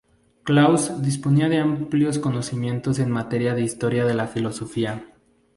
[0.41, 5.05] Klaus disponía de amplios conocimientos en materia de historia de la filosofía.